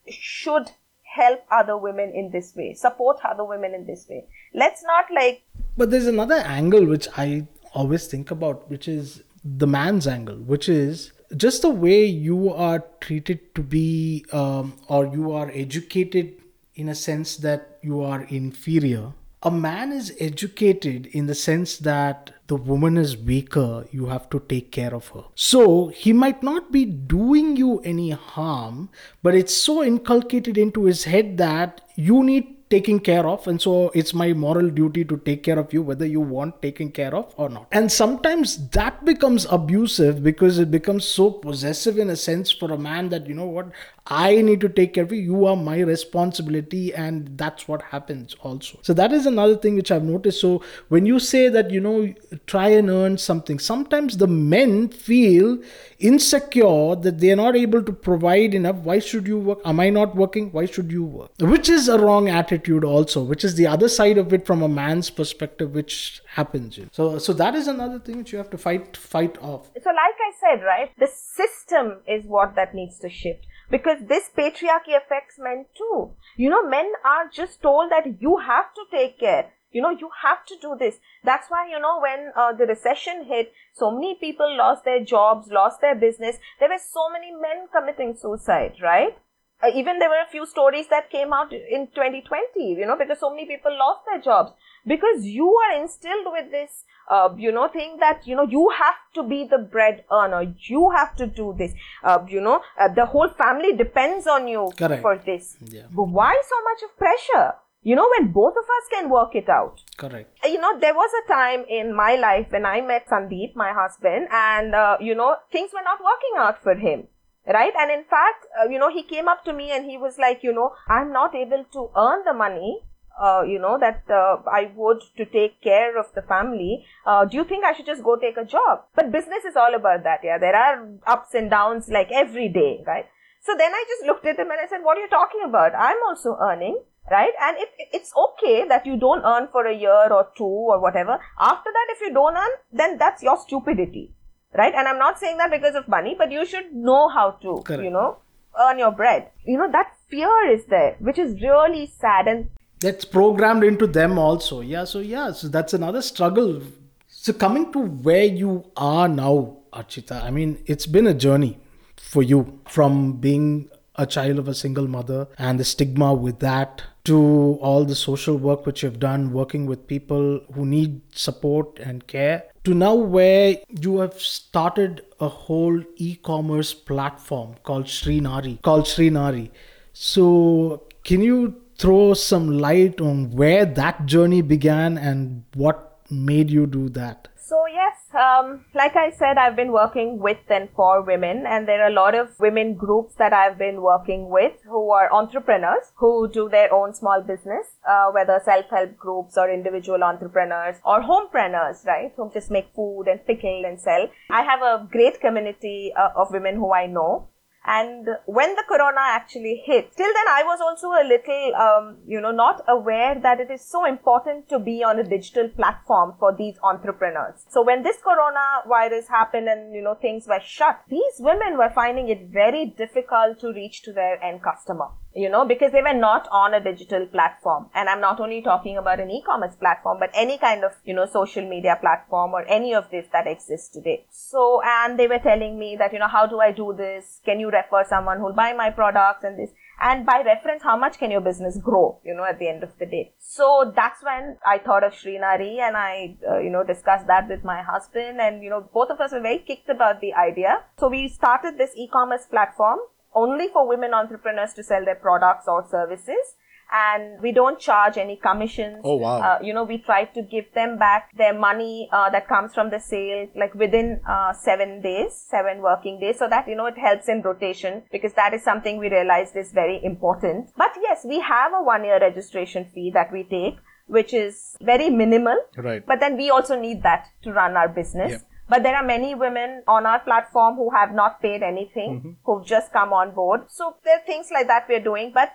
[0.10, 0.72] should
[1.04, 4.26] help other women in this way, support other women in this way.
[4.54, 5.44] Let's not like.
[5.78, 10.68] But there's another angle which I always think about, which is the man's angle, which
[10.70, 16.41] is just the way you are treated to be um, or you are educated
[16.76, 19.14] in a sense that you are inferior.
[19.44, 24.40] A man is educated in the sense that the woman is weaker, you have to
[24.48, 25.24] take care of her.
[25.34, 28.90] So he might not be doing you any harm,
[29.24, 33.92] but it's so inculcated into his head that you need taking care of and so
[33.94, 37.34] it's my moral duty to take care of you whether you want taken care of
[37.36, 42.50] or not and sometimes that becomes abusive because it becomes so possessive in a sense
[42.50, 43.68] for a man that you know what
[44.08, 45.22] I need to take care of you.
[45.22, 48.80] You are my responsibility, and that's what happens also.
[48.82, 50.42] So that is another thing which I've noticed.
[50.42, 52.14] So when you say that you know
[52.48, 55.60] try and earn something, sometimes the men feel
[56.00, 58.78] insecure that they are not able to provide enough.
[58.78, 59.60] Why should you work?
[59.66, 60.52] Am I not working?
[60.52, 61.32] Why should you work?
[61.40, 64.70] Which is a wrong attitude also, which is the other side of it from a
[64.70, 66.80] man's perspective, which happens.
[66.92, 69.70] So so that is another thing which you have to fight fight off.
[69.82, 74.30] So like I said, right, the system is what that needs to shift because this
[74.38, 76.12] patriarchy affects men too.
[76.36, 79.52] You know, men are just told that you have to take care.
[79.72, 80.96] You know, you have to do this.
[81.24, 85.48] That's why, you know, when uh, the recession hit, so many people lost their jobs,
[85.50, 86.36] lost their business.
[86.60, 89.18] There were so many men committing suicide, right?
[89.64, 93.20] Uh, even there were a few stories that came out in 2020, you know, because
[93.20, 94.52] so many people lost their jobs.
[94.86, 98.96] Because you are instilled with this uh, you know thing that you know you have
[99.14, 100.54] to be the bread earner.
[100.68, 101.74] You have to do this.
[102.04, 105.02] Uh, you know uh, the whole family depends on you Correct.
[105.02, 105.58] for this.
[105.62, 105.84] Yeah.
[105.92, 107.54] but why so much of pressure?
[107.84, 109.82] You know when both of us can work it out.
[109.98, 110.38] Correct.
[110.44, 113.72] Uh, you know there was a time in my life when i met sandeep my
[113.74, 117.08] husband and uh, you know things were not working out for him
[117.48, 120.18] right and in fact uh, you know he came up to me and he was
[120.18, 122.82] like you know i'm not able to earn the money
[123.20, 126.86] uh, you know that uh, I would to take care of the family.
[127.06, 128.86] Uh, do you think I should just go take a job?
[128.96, 130.22] But business is all about that.
[130.24, 133.06] Yeah, there are ups and downs like every day, right?
[133.42, 135.76] So then I just looked at him and I said, "What are you talking about?
[135.76, 140.14] I'm also earning." Right, and it, it's okay that you don't earn for a year
[140.14, 141.20] or two or whatever.
[141.40, 144.14] After that, if you don't earn, then that's your stupidity,
[144.54, 144.74] right?
[144.74, 147.84] And I'm not saying that because of money, but you should know how to, Correct.
[147.84, 148.18] you know,
[148.60, 149.30] earn your bread.
[149.46, 152.28] You know, that fear is there, which is really sad.
[152.28, 152.50] And
[152.82, 156.62] that's programmed into them also yeah so yeah so that's another struggle
[157.08, 161.60] so coming to where you are now archita i mean it's been a journey
[161.96, 166.82] for you from being a child of a single mother and the stigma with that
[167.04, 172.06] to all the social work which you've done working with people who need support and
[172.08, 178.88] care to now where you have started a whole e-commerce platform called Shree Naari called
[178.88, 179.50] Shree Naari
[179.94, 186.68] so can you throw some light on where that journey began and what made you
[186.68, 187.28] do that?
[187.36, 191.84] So yes, um, like I said, I've been working with and for women, and there
[191.84, 196.30] are a lot of women groups that I've been working with who are entrepreneurs who
[196.32, 202.12] do their own small business, uh, whether self-help groups or individual entrepreneurs or homepreneurs, right,
[202.16, 204.08] who just make food and pickle and sell.
[204.30, 207.28] I have a great community uh, of women who I know.
[207.66, 212.20] And when the corona actually hit, till then I was also a little, um, you
[212.20, 216.36] know, not aware that it is so important to be on a digital platform for
[216.36, 217.46] these entrepreneurs.
[217.50, 221.72] So when this corona virus happened and, you know, things were shut, these women were
[221.74, 225.94] finding it very difficult to reach to their end customer you know, because they were
[225.94, 227.68] not on a digital platform.
[227.74, 231.06] And I'm not only talking about an e-commerce platform, but any kind of, you know,
[231.06, 234.06] social media platform or any of this that exists today.
[234.10, 237.20] So, and they were telling me that, you know, how do I do this?
[237.26, 239.52] Can you refer someone who'll buy my products and this?
[239.84, 242.70] And by reference, how much can your business grow, you know, at the end of
[242.78, 243.14] the day?
[243.20, 247.28] So that's when I thought of Shree Naari and I, uh, you know, discussed that
[247.28, 250.64] with my husband and, you know, both of us were very kicked about the idea.
[250.78, 252.78] So we started this e-commerce platform
[253.14, 256.36] only for women entrepreneurs to sell their products or services.
[256.74, 258.78] and we don't charge any commissions.
[258.86, 259.20] Oh, wow.
[259.20, 262.70] Uh, you know, we try to give them back their money uh, that comes from
[262.70, 266.78] the sale like within uh, seven days, seven working days, so that you know it
[266.78, 270.50] helps in rotation because that is something we realized is very important.
[270.56, 273.58] But yes, we have a one year registration fee that we take,
[273.88, 275.38] which is very minimal.
[275.58, 275.86] Right.
[275.86, 278.12] But then we also need that to run our business.
[278.12, 278.28] Yeah.
[278.52, 282.12] But there are many women on our platform who have not paid anything, mm-hmm.
[282.26, 283.44] who've just come on board.
[283.50, 285.14] So there are things like that we're doing.
[285.14, 285.32] But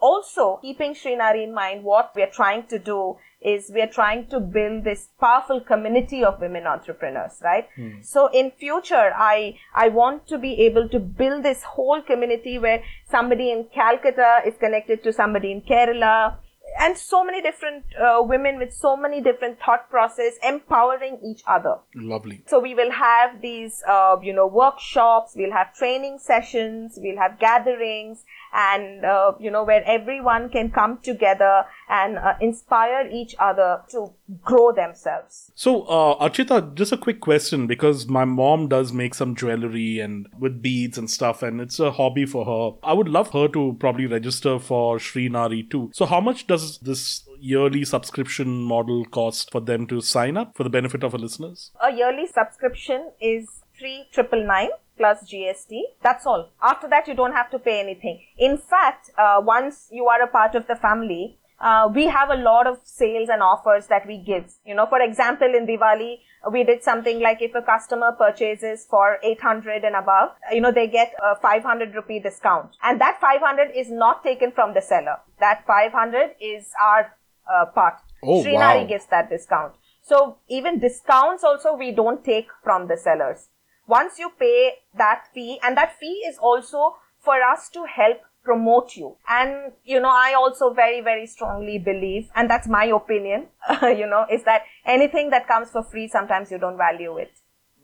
[0.00, 4.40] also keeping Shree Naari in mind, what we're trying to do is we're trying to
[4.40, 7.68] build this powerful community of women entrepreneurs, right?
[7.76, 8.00] Hmm.
[8.02, 12.82] So in future, I, I want to be able to build this whole community where
[13.08, 16.38] somebody in Calcutta is connected to somebody in Kerala,
[16.78, 21.76] and so many different uh, women with so many different thought process empowering each other
[21.94, 22.42] Lovely.
[22.46, 27.38] so we will have these uh, you know workshops we'll have training sessions we'll have
[27.38, 33.82] gatherings and uh, you know where everyone can come together and uh, inspire each other
[33.90, 34.12] to
[34.42, 39.34] grow themselves So, uh, Archita, just a quick question because my mom does make some
[39.36, 42.76] jewelry and with beads and stuff, and it's a hobby for her.
[42.82, 45.90] I would love her to probably register for Shree Naari too.
[45.94, 47.02] So, how much does this
[47.38, 51.70] yearly subscription model cost for them to sign up for the benefit of our listeners?
[51.80, 53.48] a yearly subscription is
[53.78, 55.80] three triple nine plus GST.
[56.02, 56.50] That's all.
[56.62, 58.20] After that, you don't have to pay anything.
[58.38, 62.36] In fact, uh, once you are a part of the family, uh, we have a
[62.36, 64.52] lot of sales and offers that we give.
[64.64, 66.18] You know, for example, in Diwali,
[66.52, 70.86] we did something like if a customer purchases for 800 and above, you know, they
[70.86, 72.76] get a 500 rupee discount.
[72.82, 75.16] And that 500 is not taken from the seller.
[75.40, 77.16] That 500 is our
[77.52, 77.94] uh, part.
[78.22, 78.86] Oh, Shree Naari wow.
[78.86, 79.74] gives that discount.
[80.02, 83.48] So even discounts also we don't take from the sellers.
[83.88, 88.96] Once you pay that fee, and that fee is also for us to help promote
[88.96, 89.16] you.
[89.28, 93.48] And, you know, I also very, very strongly believe, and that's my opinion,
[93.82, 97.32] you know, is that anything that comes for free, sometimes you don't value it.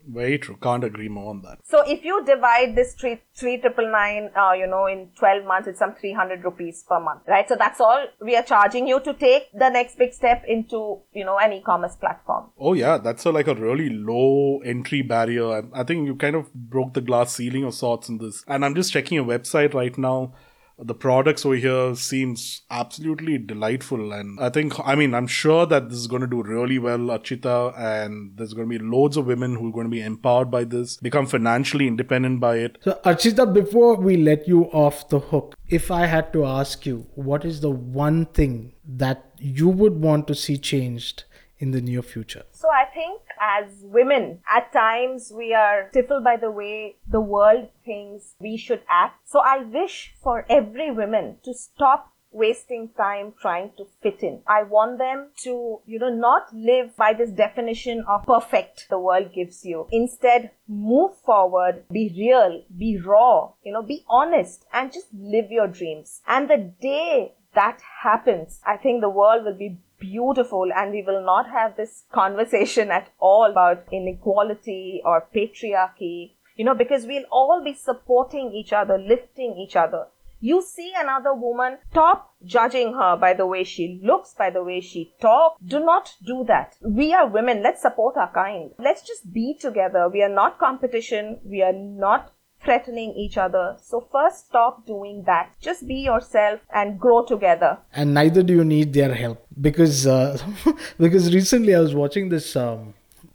[0.07, 0.57] Very true.
[0.61, 1.59] Can't agree more on that.
[1.63, 5.67] So if you divide this three three triple nine, uh, you know, in twelve months,
[5.67, 7.47] it's some three hundred rupees per month, right?
[7.47, 11.23] So that's all we are charging you to take the next big step into, you
[11.23, 12.49] know, an e-commerce platform.
[12.59, 15.47] Oh yeah, that's a, like a really low entry barrier.
[15.49, 18.43] I, I think you kind of broke the glass ceiling of sorts in this.
[18.47, 20.33] And I'm just checking your website right now.
[20.79, 25.89] The products over here seems absolutely delightful, and I think I mean I'm sure that
[25.89, 29.27] this is going to do really well, Archita, and there's going to be loads of
[29.27, 32.79] women who are going to be empowered by this, become financially independent by it.
[32.81, 37.05] So, Archita, before we let you off the hook, if I had to ask you,
[37.13, 41.25] what is the one thing that you would want to see changed
[41.59, 42.43] in the near future?
[42.51, 47.69] So I think as women, at times we are stifled by the way the world
[47.83, 49.27] thinks we should act.
[49.27, 54.41] So I wish for every woman to stop wasting time trying to fit in.
[54.47, 59.33] I want them to, you know, not live by this definition of perfect the world
[59.33, 59.87] gives you.
[59.91, 65.67] Instead, move forward, be real, be raw, you know, be honest and just live your
[65.67, 66.21] dreams.
[66.27, 71.23] And the day that happens, I think the world will be beautiful and we will
[71.25, 77.61] not have this conversation at all about inequality or patriarchy, you know, because we'll all
[77.63, 80.07] be supporting each other, lifting each other.
[80.41, 84.81] You see another woman, stop judging her by the way she looks, by the way
[84.81, 85.61] she talks.
[85.65, 86.75] Do not do that.
[86.81, 87.63] We are women.
[87.63, 88.71] Let's support our kind.
[88.77, 90.09] Let's just be together.
[90.09, 91.39] We are not competition.
[91.45, 92.33] We are not
[92.63, 93.75] threatening each other.
[93.81, 95.53] So first stop doing that.
[95.59, 97.77] Just be yourself and grow together.
[97.93, 100.37] and neither do you need their help because uh,
[100.97, 102.93] because recently I was watching this um,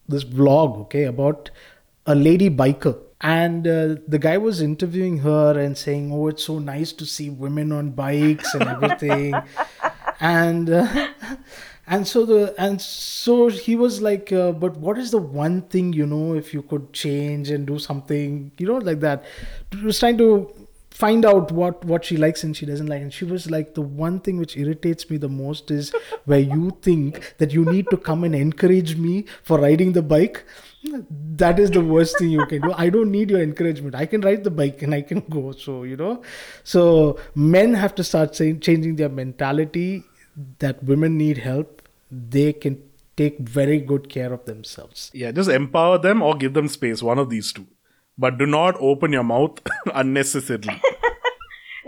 [0.08, 1.50] this vlog okay about
[2.06, 6.58] a lady biker and uh, the guy was interviewing her and saying oh it's so
[6.58, 9.34] nice to see women on bikes and everything
[10.20, 11.08] and uh,
[11.88, 15.92] and so the and so he was like uh, but what is the one thing
[15.92, 19.24] you know if you could change and do something you know like that.
[19.72, 23.00] He was trying to find out what what she likes and she doesn't like.
[23.00, 25.92] And she was like the one thing which irritates me the most is
[26.26, 30.44] where you think that you need to come and encourage me for riding the bike.
[31.36, 32.72] That is the worst thing you can do.
[32.72, 33.94] I don't need your encouragement.
[33.94, 35.52] I can ride the bike and i can go.
[35.52, 36.22] So you know
[36.64, 40.04] so men have to start saying changing their mentality
[40.58, 41.77] that women need help
[42.10, 42.82] they can
[43.16, 47.18] take very good care of themselves Yeah, just empower them or give them space, one
[47.18, 47.66] of these two.
[48.16, 49.60] But do not open your mouth
[49.94, 50.80] unnecessarily.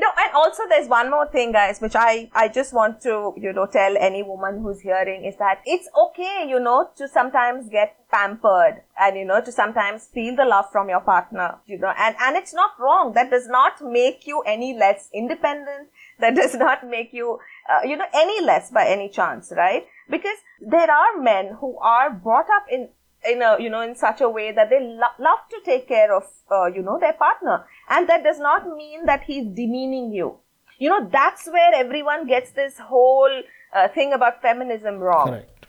[0.01, 3.53] No, and also there's one more thing, guys, which I, I just want to, you
[3.53, 7.97] know, tell any woman who's hearing is that it's okay, you know, to sometimes get
[8.11, 12.17] pampered and, you know, to sometimes feel the love from your partner, you know, and,
[12.19, 13.13] and it's not wrong.
[13.13, 15.91] That does not make you any less independent.
[16.19, 17.39] That does not make you
[17.71, 19.87] uh, you know, any less by any chance, right?
[20.11, 22.89] Because there are men who are brought up in
[23.29, 26.15] in a you know in such a way that they lo- love to take care
[26.15, 30.39] of uh, you know their partner and that does not mean that he's demeaning you
[30.79, 33.43] you know that's where everyone gets this whole
[33.75, 35.67] uh, thing about feminism wrong Correct.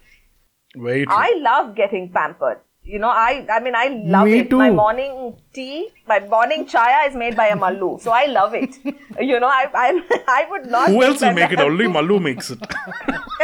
[0.76, 1.14] Very true.
[1.14, 4.52] i love getting pampered you know i i mean i love Me it.
[4.52, 8.76] My morning tea my morning chaya is made by a mallu so i love it.
[9.32, 10.02] You know i i,
[10.40, 11.60] I would not Who else will make it?
[11.60, 12.60] Only Mallu makes it.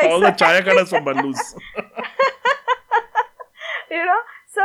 [0.04, 1.42] All the chaya kadas from Mallus.
[3.92, 4.20] you know
[4.56, 4.64] so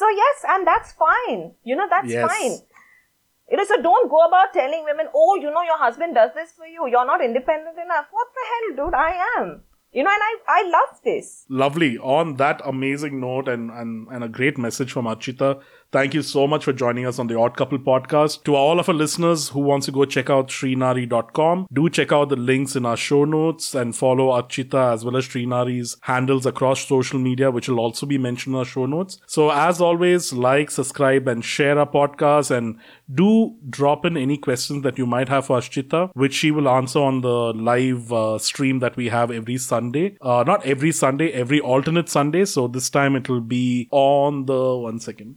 [0.00, 1.52] so yes and that's fine.
[1.64, 2.30] You know that's Yes.
[2.30, 2.56] fine.
[3.50, 6.52] You know so don't go about telling women oh you know your husband does this
[6.52, 6.86] for you.
[6.88, 8.06] You're not independent enough.
[8.10, 8.94] What the hell dude?
[8.94, 9.62] I am
[9.96, 11.96] you know and i i love this Lovely.
[11.98, 15.60] On that amazing note and, and, and a great message from Archita,
[15.96, 18.44] thank you so much for joining us on the Odd Couple podcast.
[18.44, 22.28] To all of our listeners who wants to go check out shreenaari.com, do check out
[22.28, 26.44] the links in our show notes and follow Archita as well as Shree Naari's handles
[26.44, 29.18] across social media, which will also be mentioned in our show notes.
[29.26, 32.78] So as always, like, subscribe and share our podcast and
[33.14, 36.98] do drop in any questions that you might have for Archita, which she will answer
[36.98, 40.18] on the live uh, stream that we have every Sunday.
[40.20, 42.44] Uh, not every Sunday, every alternate Sunday.
[42.44, 45.36] So this time it will be on the one second.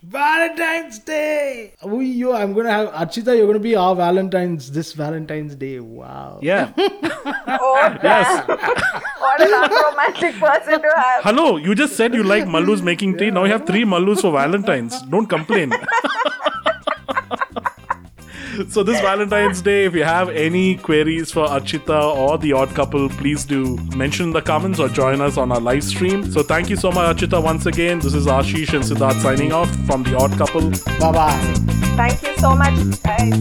[0.55, 1.73] Valentine's Day.
[1.81, 3.37] Oh, yo, I'm gonna have Archita.
[3.37, 5.79] You're gonna be our Valentine's this Valentine's Day.
[5.79, 6.39] Wow.
[6.41, 6.73] Yeah.
[6.77, 8.47] oh yes.
[9.19, 11.57] what an unromantic person to have Hello.
[11.57, 13.31] You just said you like Mallus making tea.
[13.31, 15.01] Now you have three Mallus for Valentine's.
[15.03, 15.71] Don't complain.
[18.67, 23.09] so this Valentine's Day, if you have any queries for Archita or the Odd Couple,
[23.09, 26.31] please do mention in the comments or join us on our live stream.
[26.31, 27.99] So thank you so much, Archita, once again.
[27.99, 30.69] This is Ashish and Siddharth signing off from the Odd Couple.
[30.99, 31.39] Bye bye.
[31.95, 33.33] Thank you so much, guys.